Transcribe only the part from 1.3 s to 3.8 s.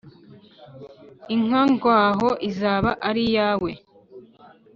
inka ngwaho izaba ari iyawe"